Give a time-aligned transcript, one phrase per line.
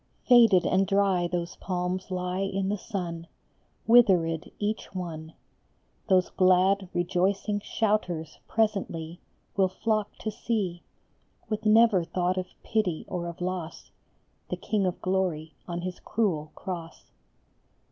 [0.27, 3.27] Faded and dry those palms lie in the sun,
[3.85, 5.35] Withered each one;
[6.09, 9.19] Those glad, rejoicing shouters presently
[9.55, 10.81] Will flock to see,
[11.49, 13.91] With never thought of pity or of loss,
[14.49, 17.11] The King of Glory on his cruel cross.